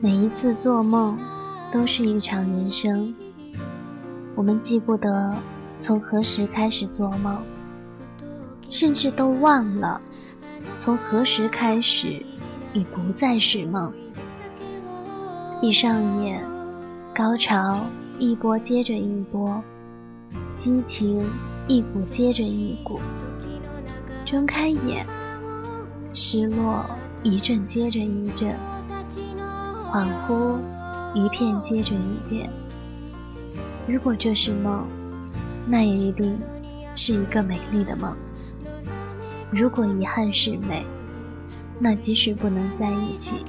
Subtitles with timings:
[0.00, 1.18] 每一次做梦
[1.72, 3.12] 都是一场人生，
[4.36, 5.34] 我们记不得
[5.80, 7.42] 从何时开始做梦，
[8.70, 10.00] 甚至都忘了
[10.78, 12.22] 从何时开始
[12.72, 13.92] 已不再是梦。
[15.60, 16.44] 闭上眼，
[17.12, 17.84] 高潮
[18.20, 19.60] 一波接着一波，
[20.56, 21.28] 激情
[21.66, 23.00] 一股接着一股；
[24.24, 25.04] 睁开眼，
[26.14, 26.88] 失落
[27.24, 28.54] 一阵接着一阵。
[29.90, 30.58] 恍惚，
[31.14, 32.50] 一片接着一片。
[33.86, 34.86] 如果这是梦，
[35.66, 36.38] 那也一定
[36.94, 38.14] 是一个美丽的梦。
[39.50, 40.84] 如果遗憾是美，
[41.78, 43.46] 那即使不能在一起，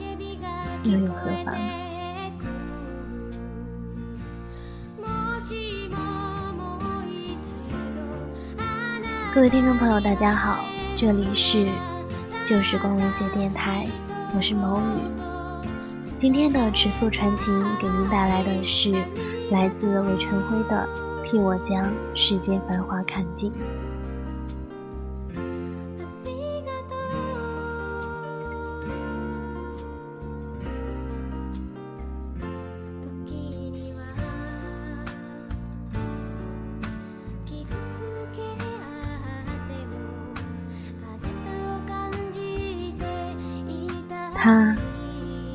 [0.83, 1.55] 又有何妨？
[9.35, 10.63] 各位听众朋友，大家好，
[10.95, 11.67] 这里是
[12.45, 13.85] 旧时光文学电台，
[14.33, 15.28] 我是某雨。
[16.19, 17.45] 今天的迟速传奇
[17.79, 18.91] 给您带来的是
[19.51, 20.85] 来自韦晨辉的
[21.31, 23.49] 《替我将世间繁华看尽》。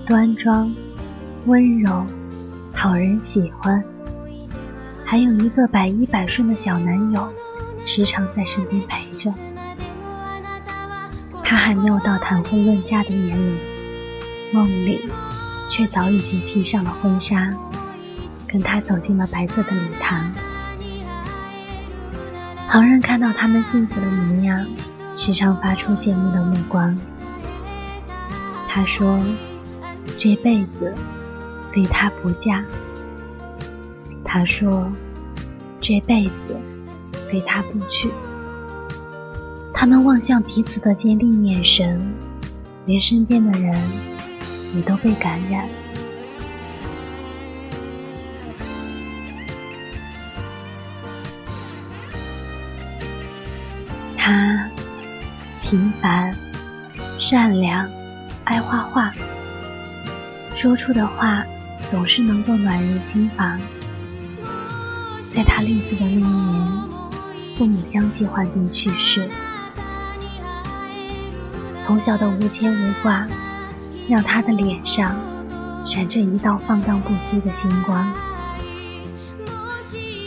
[0.06, 0.70] 端庄、
[1.46, 2.04] 温柔、
[2.74, 3.82] 讨人喜欢，
[5.02, 7.26] 还有一个百依百顺的小男友，
[7.86, 9.32] 时常在身边陪着。
[11.42, 13.58] 他还没有到谈婚论嫁的年龄，
[14.52, 15.10] 梦里
[15.70, 17.48] 却早已经披上了婚纱，
[18.46, 20.30] 跟他走进了白色的礼堂。
[22.68, 24.66] 旁人看到他们幸福的模样，
[25.16, 26.94] 时常发出羡慕的目光。
[28.68, 29.18] 他说。
[30.18, 30.94] 这辈子
[31.72, 32.64] 非他不嫁。
[34.24, 34.90] 他说
[35.80, 36.58] ：“这辈子
[37.30, 38.10] 非他不娶。”
[39.72, 42.00] 他们望向彼此的坚定眼神，
[42.86, 43.76] 连身边的人
[44.74, 45.68] 也都被感染。
[54.16, 54.70] 他
[55.60, 56.34] 平凡、
[57.18, 57.86] 善良，
[58.44, 59.12] 爱画画。
[60.64, 61.44] 说出的话
[61.90, 63.60] 总是能够暖人心房。
[65.20, 66.88] 在他六岁的那一年，
[67.54, 69.28] 父母相继患病去世。
[71.84, 73.26] 从小的无牵无挂，
[74.08, 75.14] 让他的脸上
[75.84, 78.10] 闪着一道放荡不羁的星光。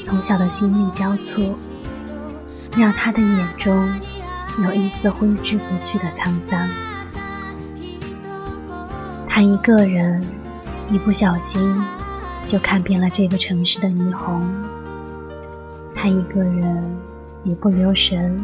[0.06, 1.52] 从小的心力交瘁，
[2.78, 3.92] 让他的眼中
[4.64, 6.70] 有一丝挥之不去的沧桑。
[9.38, 10.20] 他一个人，
[10.90, 11.62] 一不小心
[12.48, 14.42] 就看遍了这个城市的霓虹。
[15.94, 16.98] 他一个人，
[17.44, 18.36] 一不留神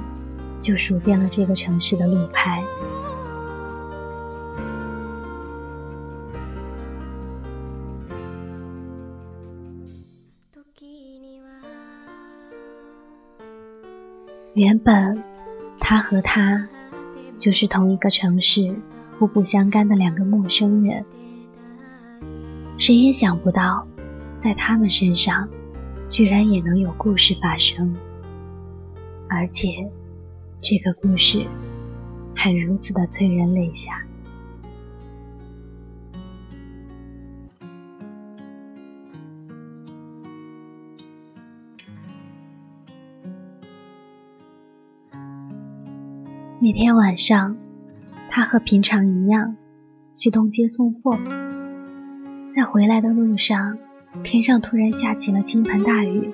[0.61, 2.63] 就数遍了这个城市的路牌。
[14.53, 15.23] 原本，
[15.79, 16.69] 他和他
[17.39, 18.75] 就是同一个城市。
[19.17, 21.05] 互不相干的两个陌生人，
[22.77, 23.87] 谁也想不到，
[24.43, 25.47] 在他们身上，
[26.09, 27.95] 居然也能有故事发生，
[29.29, 29.89] 而且，
[30.61, 31.45] 这个故事
[32.35, 34.03] 还如此的催人泪下。
[46.59, 47.62] 那天晚上。
[48.35, 49.57] 他和平常一样
[50.15, 51.19] 去东街送货，
[52.55, 53.77] 在回来的路上，
[54.23, 56.31] 天上突然下起了倾盆大雨。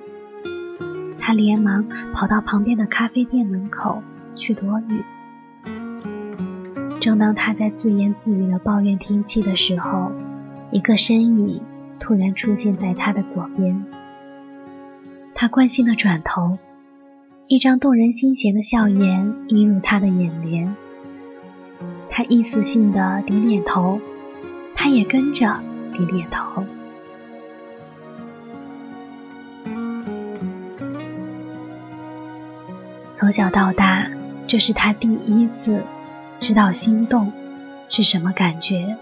[1.20, 4.02] 他连忙跑到旁边的咖啡店门口
[4.34, 5.04] 去躲雨。
[7.02, 10.10] 正当他在自言自语的抱怨天气的时候，
[10.70, 11.60] 一个身影
[11.98, 13.84] 突然出现在他的左边。
[15.34, 16.56] 他关心的转头，
[17.46, 20.74] 一张动人心弦的笑颜映入他的眼帘。
[22.10, 24.00] 他意思性的点点头，
[24.74, 25.60] 他也跟着
[25.92, 26.64] 点点头。
[33.18, 34.10] 从小到大，
[34.46, 35.82] 这是他第一次
[36.40, 37.32] 知道心动
[37.88, 38.96] 是什么感觉。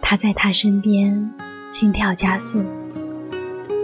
[0.00, 1.30] 他在他身边，
[1.70, 2.62] 心跳加速，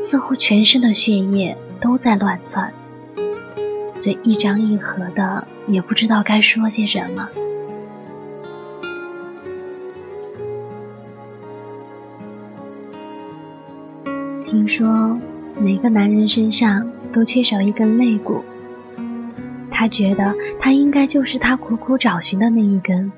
[0.03, 2.73] 似乎全身的血液都在乱窜，
[4.01, 7.29] 嘴一张一合的，也不知道该说些什么。
[14.53, 15.19] 听说
[15.59, 18.45] 每个男人身上都缺少一根肋骨，
[19.71, 23.11] 他觉得他应该就是他苦苦找寻的那一根。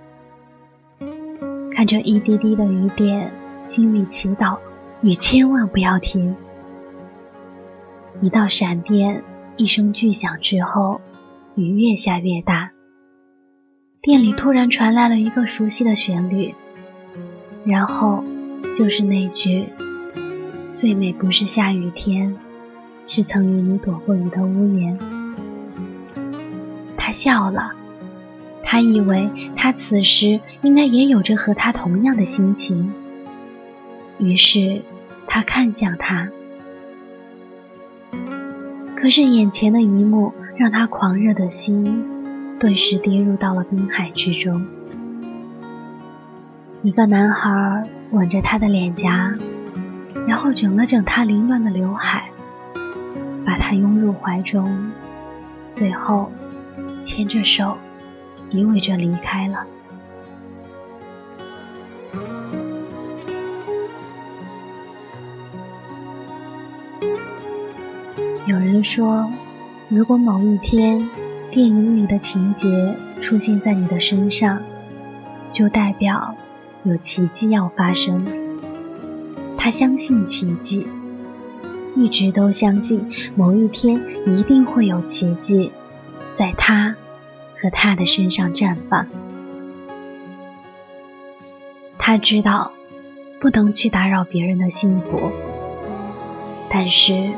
[1.74, 3.32] 看着一滴滴的雨点，
[3.66, 4.58] 心里祈祷
[5.00, 6.36] 雨千万不要停。
[8.20, 9.24] 一道闪电，
[9.56, 11.00] 一声巨响之后，
[11.56, 12.70] 雨越下越大。
[14.00, 16.54] 店里突然传来了一个熟悉的旋律，
[17.64, 18.22] 然后
[18.76, 19.70] 就是那句
[20.74, 22.36] ：“最美不是下雨天，
[23.06, 24.98] 是曾与你躲过雨的屋檐。”
[26.96, 27.72] 他笑了。
[28.66, 32.92] 他以为他此时应该也有着和他同样的心情，
[34.18, 34.82] 于是
[35.26, 36.30] 他看向他。
[38.96, 44.66] 可是眼前的一幕让他狂热的心顿时跌入到了冰海之中。
[46.82, 49.34] 一个男孩吻着他的脸颊，
[50.26, 52.30] 然后整了整他凌乱的刘海，
[53.44, 54.90] 把他拥入怀中，
[55.72, 56.30] 最后
[57.02, 57.76] 牵着手。
[58.50, 59.66] 意味着离开了。
[68.46, 69.28] 有人说，
[69.88, 71.08] 如果某一天
[71.50, 74.62] 电影里的情节出现在你的身上，
[75.50, 76.36] 就代表
[76.84, 78.43] 有奇迹要发生。
[79.64, 80.86] 他相信奇迹，
[81.96, 85.72] 一直都相信某一天一定会有奇迹，
[86.38, 86.94] 在他。
[87.62, 89.06] 和他的身上绽放。
[91.96, 92.72] 他知道
[93.40, 95.32] 不能去打扰别人的幸福，
[96.68, 97.30] 但是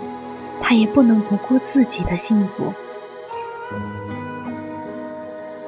[0.61, 2.75] 他也不能不顾自己的幸福。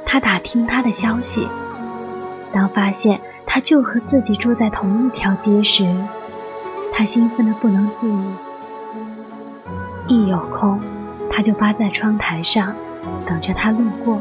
[0.05, 1.47] 他打听他的消息，
[2.53, 5.85] 当发现他就和自己住在同一条街时，
[6.99, 8.35] 他兴奋的不能自已。
[10.09, 10.81] 一有空，
[11.31, 12.75] 他就扒在窗台上，
[13.25, 14.21] 等着他路过。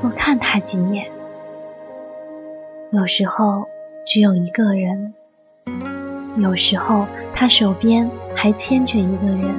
[0.00, 1.04] 多看他几眼，
[2.92, 3.68] 有时候
[4.06, 5.12] 只有一个人，
[6.38, 9.54] 有时候他手边还牵着一个人。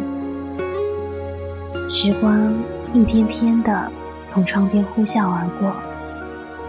[1.87, 2.51] 时光
[2.95, 3.91] 一天天的
[4.25, 5.71] 从窗边呼啸而过，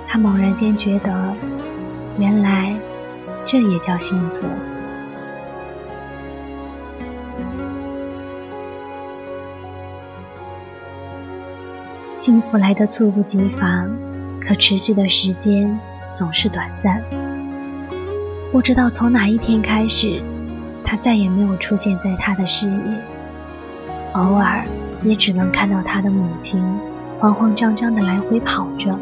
[0.06, 1.34] 他猛然间觉得，
[2.18, 2.76] 原来
[3.46, 4.46] 这也叫幸福。
[12.20, 13.90] 幸福来的猝不及防，
[14.46, 15.80] 可持续的时间
[16.12, 17.02] 总是短暂。
[18.52, 20.20] 不知道从哪一天开始，
[20.84, 22.74] 他再也没有出现在他的视野，
[24.12, 24.62] 偶尔
[25.02, 26.62] 也只能看到他的母亲
[27.18, 28.94] 慌慌张张的来回跑着，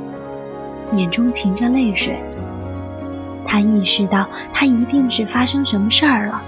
[0.94, 2.16] 眼中噙着泪水。
[3.44, 6.40] 他意识到他一定是发生什么事儿了，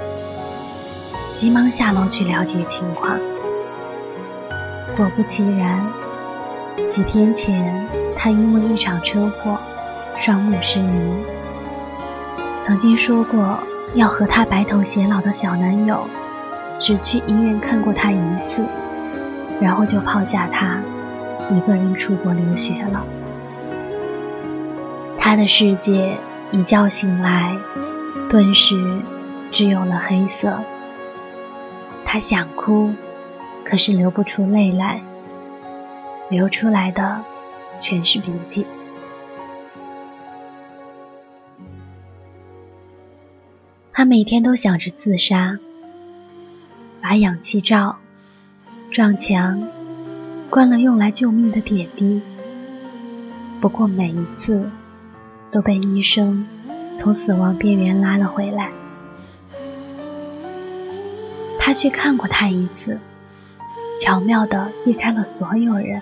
[1.34, 3.18] 急忙下楼去了解情况。
[4.96, 5.84] 果不其然。
[6.88, 7.86] 几天前，
[8.16, 9.58] 他因为一场车祸，
[10.18, 11.14] 双目失明。
[12.66, 13.58] 曾经说过
[13.94, 16.06] 要和他白头偕老的小男友，
[16.80, 18.18] 只去医院看过他一
[18.48, 18.64] 次，
[19.60, 20.78] 然后就抛下他，
[21.50, 23.04] 一个人出国留学了。
[25.18, 26.16] 他的世界
[26.50, 27.56] 一觉醒来，
[28.28, 28.76] 顿时
[29.50, 30.58] 只有了黑色。
[32.04, 32.92] 他想哭，
[33.64, 35.00] 可是流不出泪来。
[36.30, 37.22] 流出来的
[37.80, 38.64] 全是鼻涕。
[43.92, 45.58] 他每天都想着自杀，
[47.02, 47.96] 把氧气罩
[48.92, 49.68] 撞墙，
[50.48, 52.22] 关了用来救命的点滴。
[53.60, 54.70] 不过每一次
[55.50, 56.46] 都被医生
[56.96, 58.70] 从死亡边缘拉了回来。
[61.58, 62.98] 他去看过他一次，
[64.00, 66.00] 巧妙地避开了所有人。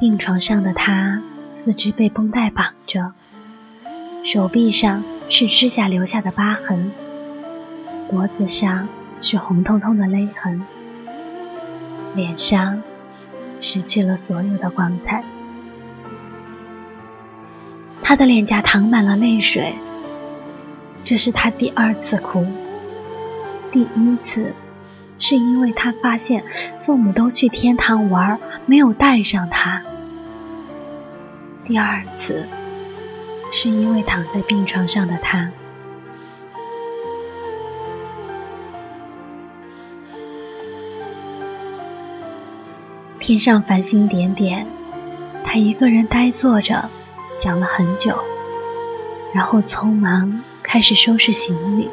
[0.00, 1.20] 病床上的他，
[1.54, 3.12] 四肢被绷带绑着，
[4.24, 6.92] 手臂上是指甲留下的疤痕，
[8.08, 8.86] 脖子上
[9.20, 10.62] 是红彤彤的勒痕，
[12.14, 12.80] 脸上
[13.60, 15.24] 失去了所有的光彩。
[18.00, 19.74] 他的脸颊淌满了泪水，
[21.04, 22.46] 这是他第二次哭。
[23.72, 24.54] 第一次
[25.18, 26.44] 是因为他发现
[26.84, 29.82] 父母都去天堂玩，没有带上他。
[31.66, 32.46] 第二次，
[33.52, 35.50] 是因为躺在病床上的他。
[43.20, 44.66] 天上繁星点点，
[45.44, 46.88] 他一个人呆坐着，
[47.36, 48.16] 想了很久，
[49.34, 51.90] 然后匆忙开始收拾行李。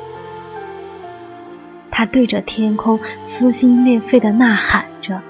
[2.05, 5.21] 对着天空撕心裂肺的呐喊着：“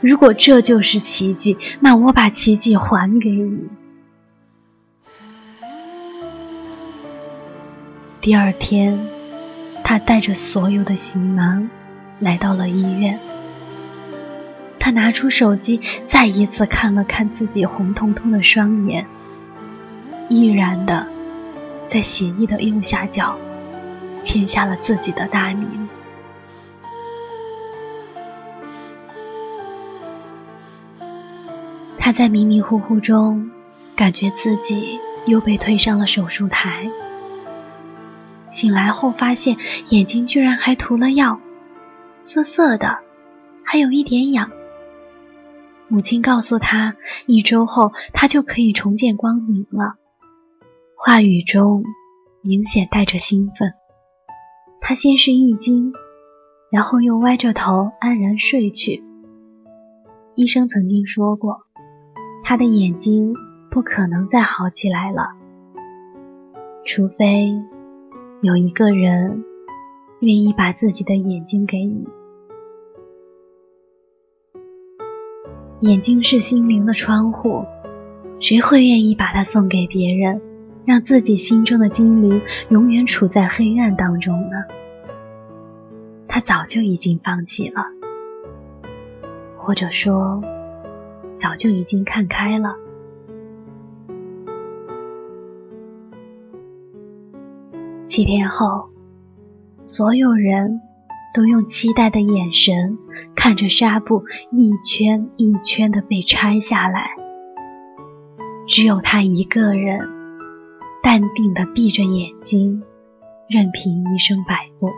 [0.00, 3.68] 如果这就是奇迹，那我把奇迹还给你。”
[8.20, 8.98] 第二天，
[9.82, 11.70] 他带着所有的行囊
[12.18, 13.18] 来到了医院。
[14.78, 19.06] 他拿出手机，再一次看了看自己红彤彤的双眼，
[20.28, 21.06] 毅然的
[21.88, 23.38] 在协议的右下角
[24.22, 25.79] 签下了自己的大名。
[32.00, 33.50] 他在迷迷糊糊中，
[33.94, 36.90] 感觉自己又被推上了手术台。
[38.48, 39.58] 醒来后，发现
[39.90, 41.38] 眼睛居然还涂了药，
[42.24, 42.98] 涩涩的，
[43.62, 44.50] 还有一点痒。
[45.88, 49.94] 母亲告诉他，一周后他就可以重见光明了。
[50.96, 51.84] 话语中
[52.42, 53.74] 明显带着兴奋。
[54.80, 55.92] 他先是一惊，
[56.72, 59.04] 然后又歪着头安然睡去。
[60.34, 61.66] 医生曾经说过，
[62.50, 63.36] 他的眼睛
[63.70, 65.28] 不可能再好起来了，
[66.84, 67.52] 除非
[68.42, 69.44] 有一个人
[70.18, 72.08] 愿意把自己的眼睛给你。
[75.82, 77.66] 眼睛是心灵的窗户，
[78.40, 80.42] 谁会愿意把它送给别人，
[80.84, 84.56] 让自己心中的精灵永远处在黑暗当中呢？
[86.26, 87.84] 他早就已经放弃了，
[89.56, 90.42] 或者说，
[91.40, 92.76] 早就已经看开了。
[98.06, 98.90] 七天后，
[99.82, 100.82] 所有人。
[101.32, 102.98] 都用期待的眼神
[103.36, 107.12] 看着纱布一圈一圈的被拆下来，
[108.66, 110.08] 只有他一个人
[111.04, 112.82] 淡定的闭着眼睛，
[113.48, 114.90] 任凭医生摆布。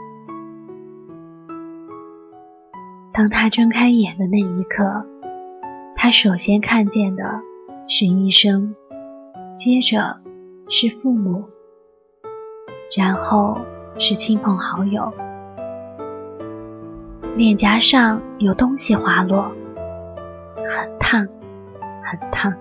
[3.13, 5.05] 当他睁开眼的那一刻，
[6.05, 7.23] 他首先看见的
[7.87, 8.75] 是医生，
[9.55, 10.17] 接着
[10.69, 11.45] 是父母，
[12.97, 13.61] 然后
[14.01, 15.13] 是亲朋好友。
[17.37, 19.53] 脸颊上有东西滑落，
[20.69, 21.29] 很烫，
[22.03, 22.53] 很烫。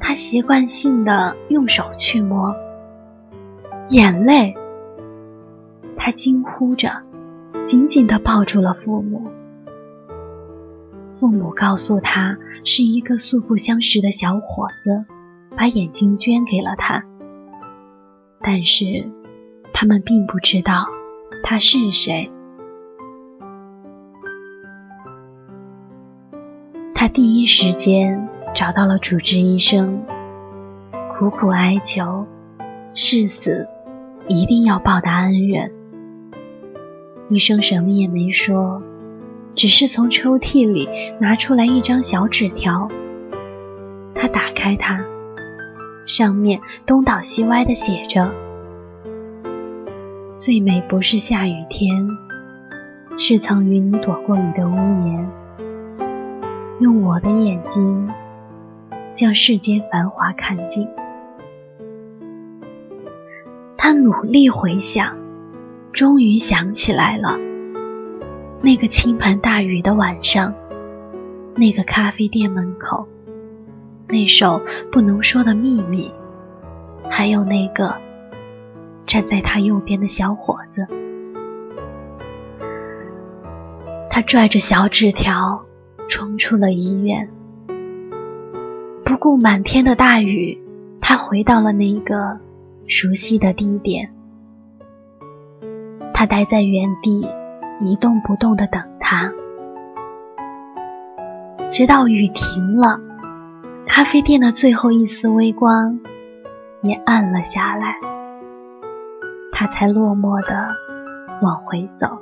[0.00, 2.56] 他习惯性的用手去摸，
[3.88, 4.52] 眼泪。
[5.96, 6.90] 他惊呼着，
[7.64, 9.30] 紧紧的抱住了父母。
[11.20, 15.04] 父母告诉他，是一个素不相识的小伙子
[15.54, 17.04] 把眼睛捐给了他，
[18.40, 19.06] 但是
[19.74, 20.86] 他们并不知道
[21.42, 22.30] 他是谁。
[26.94, 30.02] 他第一时间找到了主治医生，
[31.18, 32.26] 苦苦哀求，
[32.94, 33.68] 誓死
[34.26, 35.70] 一定要报答恩人。
[37.28, 38.82] 医生什么也没说，
[39.60, 40.88] 只是从抽屉里
[41.18, 42.88] 拿出来一张小纸条。
[44.14, 45.04] 他打开它，
[46.06, 48.32] 上面东倒西歪的写着
[50.40, 52.08] ：“最美不是下雨天，
[53.18, 55.30] 是曾与你躲过雨的屋檐。”
[56.80, 58.08] 用我的眼睛
[59.12, 60.88] 将世间繁华看尽。
[63.76, 65.18] 他努力回想，
[65.92, 67.49] 终于想起来了。
[68.62, 70.54] 那个倾盆大雨的晚上，
[71.56, 73.06] 那个咖啡店门口，
[74.08, 74.60] 那首
[74.92, 76.12] 不能说的秘密，
[77.08, 77.94] 还有那个
[79.06, 80.86] 站在他右边的小伙子。
[84.10, 85.64] 他拽着小纸条。
[86.12, 87.30] 冲出了医院，
[89.04, 90.60] 不顾满天的大雨，
[91.00, 92.36] 他回到了那个
[92.88, 94.12] 熟悉的地点。
[96.12, 97.28] 他待在原地
[97.82, 99.32] 一动不动的等他，
[101.70, 103.00] 直到雨停了，
[103.86, 105.98] 咖啡店的最后一丝微光
[106.82, 107.96] 也暗了下来，
[109.52, 110.68] 他才落寞的
[111.40, 112.18] 往回走。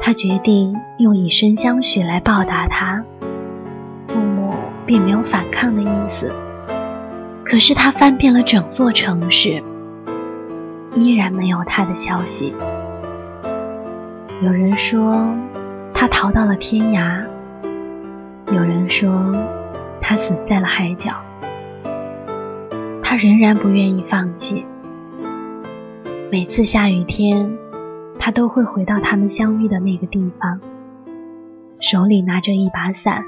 [0.00, 3.04] 他决定用以身相许来报答他，
[4.08, 4.54] 父母
[4.86, 6.32] 并没有反抗的意思。
[7.44, 9.62] 可是他翻遍了整座城市，
[10.94, 12.54] 依然没有他的消息。
[14.42, 15.24] 有人说
[15.94, 17.24] 他逃到了天涯，
[18.48, 19.34] 有人说
[20.00, 21.12] 他死在了海角。
[23.02, 24.64] 他仍然不愿意放弃。
[26.30, 27.58] 每次下雨天。
[28.24, 30.60] 他都会回到他们相遇的那个地方，
[31.80, 33.24] 手里拿着一把伞，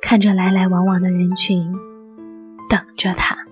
[0.00, 1.74] 看着来来往往的人群，
[2.70, 3.43] 等着他。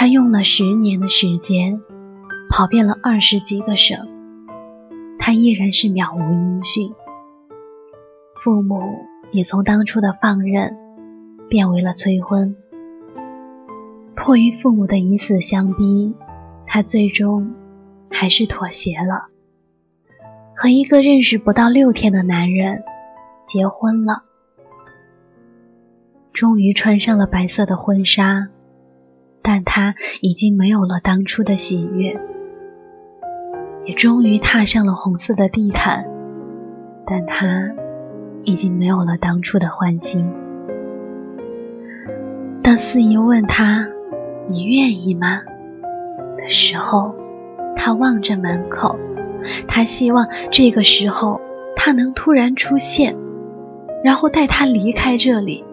[0.00, 1.82] 他用了十年的时间，
[2.48, 4.08] 跑遍了二十几个省，
[5.18, 6.90] 他依然是渺无音讯。
[8.42, 8.80] 父母
[9.30, 10.74] 也从当初的放任
[11.50, 12.56] 变为了催婚。
[14.16, 16.14] 迫于父母的以死相逼，
[16.66, 17.52] 他最终
[18.10, 19.26] 还是妥协了，
[20.56, 22.84] 和一个认识不到六天的男人
[23.44, 24.22] 结婚了。
[26.32, 28.48] 终于穿上了白色的婚纱，
[29.42, 32.14] 但他已经没有了当初的喜悦；
[33.84, 36.04] 也终于踏上了红色的地毯，
[37.06, 37.70] 但他
[38.44, 40.30] 已经没有了当初的欢心。
[42.62, 43.88] 当司仪问他
[44.48, 45.42] ：“你愿意吗？”
[46.38, 47.14] 的时候，
[47.76, 48.96] 他望着门口，
[49.66, 51.40] 他希望这个时候
[51.76, 53.16] 他能突然出现，
[54.04, 55.64] 然后带他离开这里。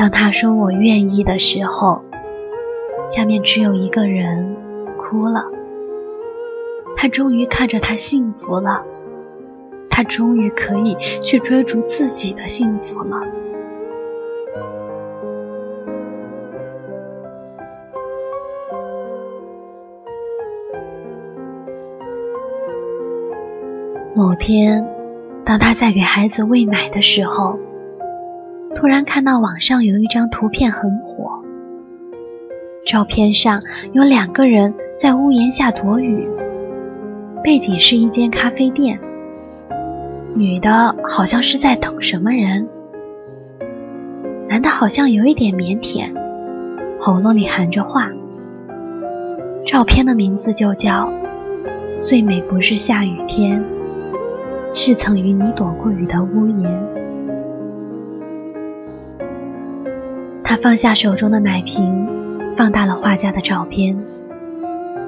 [0.00, 2.00] 当他说“我愿意”的时候，
[3.10, 4.56] 下面只有一个人
[4.96, 5.44] 哭了。
[6.96, 8.82] 他终于看着他幸福了，
[9.90, 13.20] 他终于可以去追逐自己的幸福了。
[24.14, 24.88] 某天，
[25.44, 27.58] 当他在给孩子喂奶的时候。
[28.74, 31.42] 突然看到网上有一张图片很火，
[32.86, 36.26] 照片上有两个人在屋檐下躲雨，
[37.42, 38.98] 背景是一间咖啡店，
[40.34, 42.68] 女的好像是在等什么人，
[44.48, 46.08] 男的好像有一点腼腆，
[47.00, 48.08] 喉咙里含着话。
[49.66, 51.10] 照片的名字就叫
[52.02, 53.62] 《最美不是下雨天，
[54.72, 56.70] 是曾与你躲过雨的屋檐》。
[60.50, 62.08] 他放下手中的奶瓶，
[62.56, 63.96] 放大了画家的照片。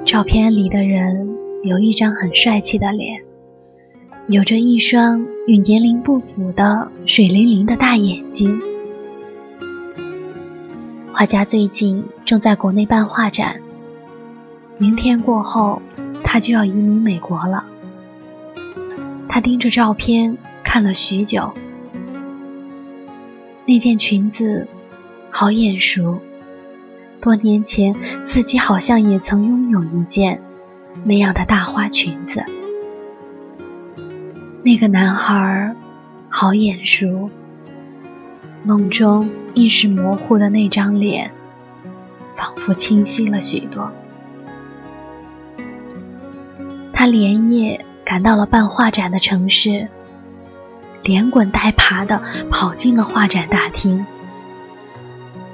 [0.05, 3.21] 照片里的人有一张很帅气的脸，
[4.27, 8.57] 有着一双与年龄不符的水灵灵的大眼睛。
[11.11, 13.59] 画家最近正在国内办画展，
[14.77, 15.81] 明天过后
[16.23, 17.65] 他就要移民美国了。
[19.27, 21.51] 他盯着照片看了许久，
[23.65, 24.69] 那件裙子。
[25.35, 26.21] 好眼熟，
[27.19, 30.39] 多年前自己好像也曾拥有一件
[31.03, 32.45] 那样的大花裙子。
[34.61, 35.75] 那个男孩
[36.29, 37.31] 好眼熟，
[38.63, 41.31] 梦中意识模糊的那张脸，
[42.35, 43.91] 仿佛清晰了许多。
[46.93, 49.89] 他连夜赶到了办画展的城市，
[51.01, 54.05] 连滚带爬的跑进了画展大厅。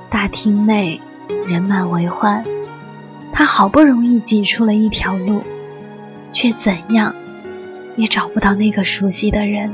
[0.10, 1.00] 大厅内
[1.48, 2.44] 人满为患，
[3.32, 5.44] 他好不容易挤出了一条路，
[6.34, 7.16] 却怎样
[7.96, 9.72] 也找不到那个熟悉的人。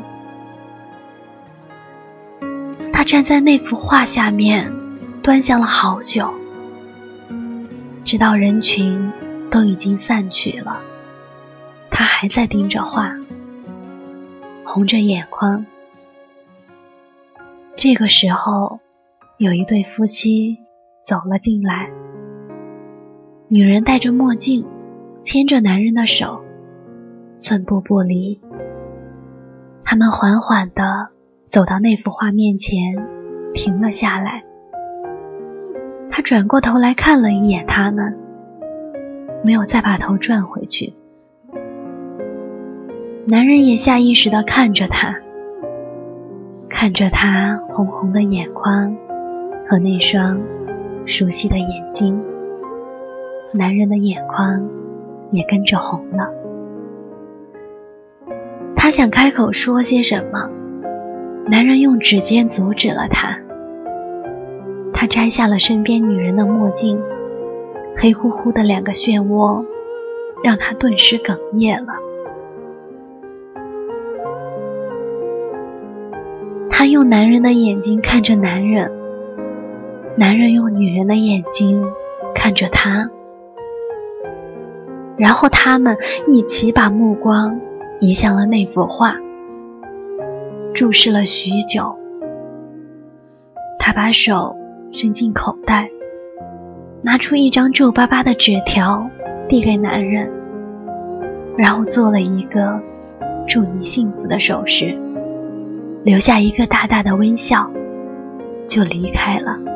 [2.91, 4.71] 他站在那幅画下面，
[5.23, 6.33] 端详了好久，
[8.03, 9.11] 直到人群
[9.49, 10.81] 都已经散去了，
[11.89, 13.15] 他还在盯着画，
[14.65, 15.65] 红着眼眶。
[17.77, 18.81] 这个时候。
[19.37, 20.59] 有一对夫妻
[21.05, 21.89] 走了进来，
[23.49, 24.65] 女人戴着墨镜，
[25.21, 26.39] 牵着男人的手，
[27.37, 28.39] 寸步不离。
[29.83, 31.09] 他们缓缓地
[31.49, 32.79] 走到那幅画面前，
[33.53, 34.41] 停了下来。
[36.09, 38.17] 他转过头来看了一眼他们，
[39.43, 40.93] 没有再把头转回去。
[43.27, 45.17] 男人也下意识地看着他，
[46.69, 48.95] 看着他红红的眼眶。
[49.67, 50.39] 和那双
[51.07, 52.21] 熟悉的眼睛，
[53.51, 54.63] 男人的眼眶
[55.31, 56.29] 也跟着红了。
[58.75, 60.47] 他想开口说些什么，
[61.47, 63.39] 男人用指尖阻止了他。
[64.93, 67.01] 他摘下了身边女人的墨镜，
[67.97, 69.65] 黑乎乎的两个漩涡，
[70.43, 71.93] 让他顿时哽咽了。
[76.69, 79.04] 他用男人的眼睛看着男人。
[80.17, 81.85] 男人用女人的眼睛
[82.33, 83.09] 看着他，
[85.17, 87.59] 然后他们一起把目光
[87.99, 89.15] 移向了那幅画，
[90.73, 91.97] 注视了许久。
[93.77, 94.55] 他把手
[94.93, 95.89] 伸进口袋，
[97.01, 99.09] 拿出一张皱巴巴的纸条，
[99.49, 100.31] 递给男人，
[101.57, 102.79] 然后做了一个
[103.47, 104.97] 祝你幸福的手势。
[106.05, 107.69] 留下一个大大的微笑，
[108.65, 109.74] 就离开了。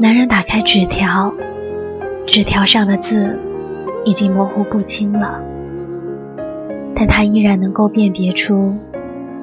[0.00, 1.34] 男人打开纸条，
[2.24, 3.36] 纸条上的字
[4.04, 5.42] 已经模糊不清了，
[6.94, 8.76] 但他依然能够辨别出，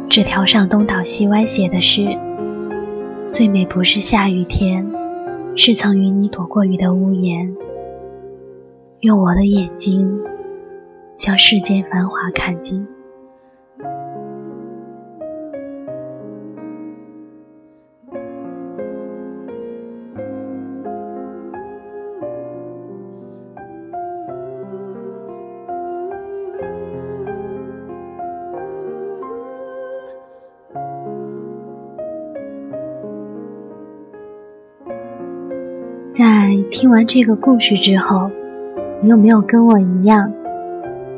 [0.08, 2.18] 纸条上东倒西歪写的是
[3.32, 4.90] ：“最美不是下雨天，
[5.58, 7.54] 是曾与你躲过雨的屋檐。”
[9.02, 10.18] 用我的眼睛，
[11.18, 12.88] 将世间繁华看尽。
[36.86, 38.30] 听完这个故事之后。
[39.02, 40.32] 你有没有跟我一样，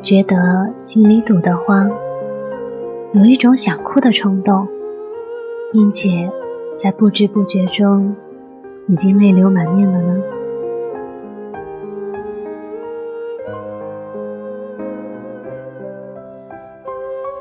[0.02, 1.92] 觉得心里堵得慌，
[3.12, 4.66] 有一种想哭的冲动，
[5.74, 6.32] 并且
[6.82, 8.16] 在不知不觉中
[8.88, 10.24] 已经泪流满面了呢？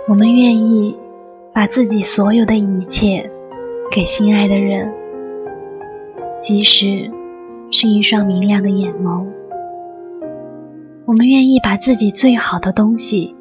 [0.09, 0.97] 我们愿意
[1.53, 3.31] 把自己所有的一切
[3.93, 4.93] 给心爱的人，
[6.43, 7.09] 即使
[7.79, 9.27] 是一双明亮的眼眸。
[11.05, 13.37] 我们愿意把自己最好的东西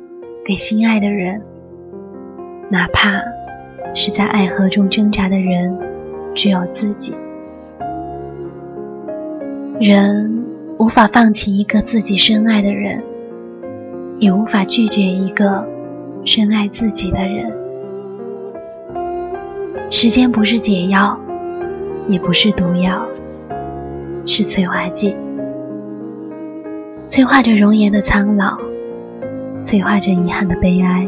[0.45, 1.41] 给心爱的人，
[2.69, 3.21] 哪怕
[3.93, 5.79] 是在爱河中挣扎的人
[6.35, 7.15] 只有自己。
[9.79, 10.45] 人
[10.79, 13.01] 无法放弃一个自己深爱的人，
[14.19, 15.65] 也无法拒绝一个
[16.25, 17.53] 深爱自己的人。
[19.89, 21.17] 时间不是解药，
[22.09, 23.01] 也不是毒药，
[24.25, 25.15] 是催化剂。
[27.07, 28.57] 催化着容颜的苍老，
[29.63, 31.07] 催化着遗憾的悲哀。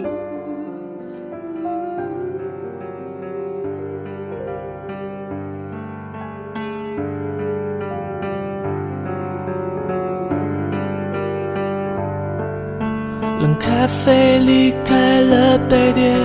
[13.40, 16.16] 冷咖啡离开了杯垫，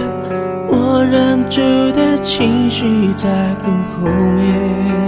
[0.69, 1.61] 我忍住
[1.93, 3.29] 的情绪在
[3.65, 5.02] 更后面。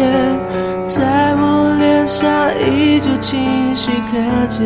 [0.00, 2.28] 在我脸上
[2.60, 4.62] 依旧清晰可见。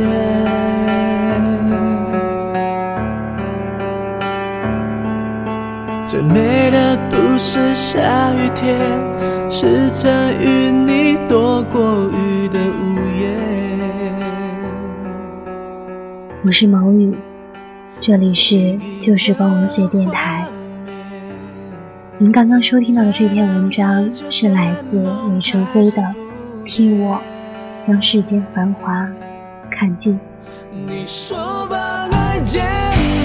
[6.07, 7.99] 最美的不是下
[8.35, 8.79] 雨天，
[9.51, 10.09] 是曾
[10.41, 13.37] 与你躲过雨的屋檐。
[16.45, 17.17] 我是毛雨，
[18.01, 20.47] 这里是旧时光文学电台。
[22.18, 26.02] 您刚刚收听到的这篇文章是来自于你陈飞的
[26.64, 27.20] 替我
[27.87, 29.07] 将世间繁华
[29.70, 30.18] 看尽。
[30.72, 32.64] 你说把爱渐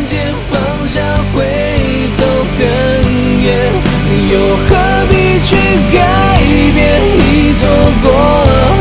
[0.10, 1.00] 渐放下
[1.32, 2.26] 会走
[2.60, 3.74] 更远
[4.30, 5.56] 又何必去
[5.94, 6.42] 改
[6.76, 7.70] 变已错
[8.04, 8.12] 过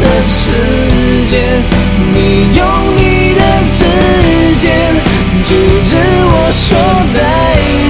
[0.03, 0.51] 的时
[1.29, 1.63] 间
[2.13, 3.85] 你用你的指
[4.59, 4.93] 尖
[5.45, 6.77] 阻止我说
[7.13, 7.21] 再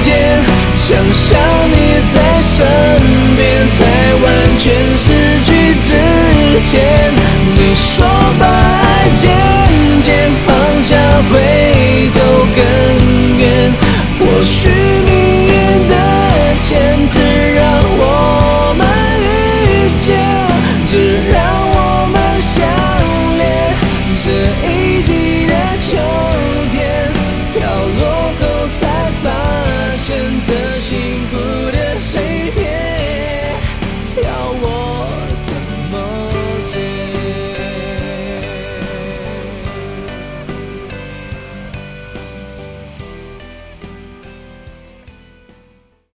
[0.04, 0.42] 见
[0.76, 1.49] 想象
[14.40, 14.79] 也许